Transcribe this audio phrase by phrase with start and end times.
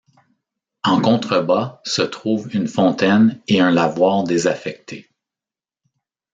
[0.83, 5.07] En contrebas se trouvent une fontaine et un lavoir désaffecté.